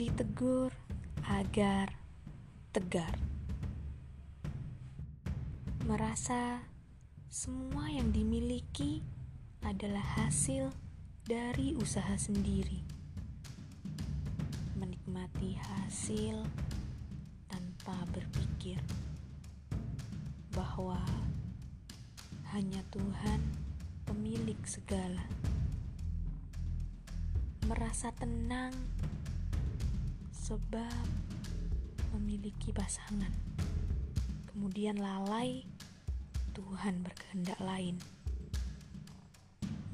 ditegur 0.00 0.72
agar 1.28 1.92
tegar. 2.72 3.20
Merasa 5.84 6.64
semua 7.28 7.84
yang 7.92 8.08
dimiliki 8.08 9.04
adalah 9.60 10.00
hasil 10.16 10.72
dari 11.28 11.76
usaha 11.76 12.16
sendiri. 12.16 12.80
Menikmati 14.80 15.60
hasil 15.60 16.48
tanpa 17.52 18.00
berpikir 18.16 18.80
bahwa 20.56 21.04
hanya 22.56 22.80
Tuhan 22.88 23.44
pemilik 24.08 24.64
segala. 24.64 25.28
Merasa 27.68 28.08
tenang 28.16 28.72
sebab 30.50 31.06
memiliki 32.10 32.74
pasangan. 32.74 33.30
Kemudian 34.50 34.98
lalai, 34.98 35.62
Tuhan 36.58 37.06
berkehendak 37.06 37.62
lain. 37.62 37.94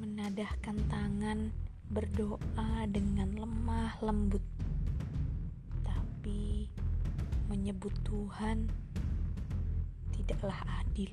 Menadahkan 0.00 0.80
tangan 0.88 1.52
berdoa 1.92 2.88
dengan 2.88 3.36
lemah 3.36 4.00
lembut, 4.00 4.40
tapi 5.84 6.72
menyebut 7.52 7.92
Tuhan 8.00 8.72
tidaklah 10.16 10.56
adil, 10.80 11.12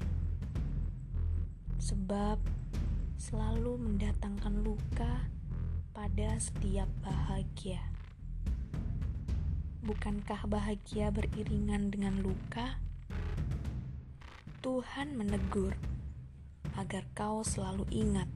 sebab 1.83 2.39
selalu 3.19 3.75
mendatangkan 3.75 4.55
luka 4.63 5.27
pada 5.91 6.31
setiap 6.39 6.87
bahagia. 7.03 7.83
Bukankah 9.83 10.47
bahagia 10.47 11.11
beriringan 11.11 11.91
dengan 11.91 12.23
luka? 12.23 12.79
Tuhan 14.63 15.11
menegur 15.19 15.75
agar 16.79 17.03
kau 17.11 17.43
selalu 17.43 17.83
ingat 17.91 18.31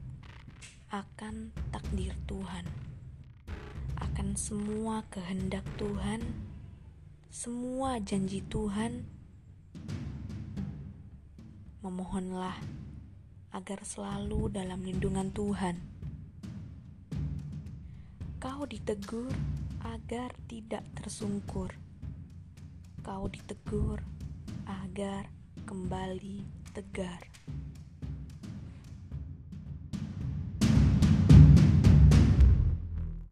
akan 0.92 1.48
takdir 1.72 2.12
Tuhan, 2.28 2.68
akan 3.96 4.36
semua 4.36 5.08
kehendak 5.08 5.64
Tuhan, 5.80 6.20
semua 7.32 7.96
janji 7.96 8.44
Tuhan. 8.44 9.08
Memohonlah 11.80 12.60
agar 13.56 13.80
selalu 13.88 14.52
dalam 14.52 14.84
lindungan 14.84 15.32
Tuhan. 15.32 15.80
Kau 18.36 18.68
ditegur 18.68 19.32
agar 19.84 20.34
tidak 20.50 20.82
tersungkur. 20.98 21.70
Kau 23.04 23.30
ditegur 23.30 24.02
agar 24.66 25.30
kembali 25.64 26.42
tegar. 26.74 27.22